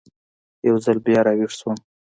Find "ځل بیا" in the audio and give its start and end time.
0.85-1.19